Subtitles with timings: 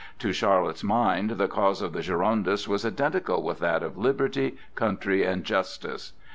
[0.17, 5.23] To Charlotte's mind the cause of the Girondists was identical with that of liberty, country,
[5.23, 6.13] and justice.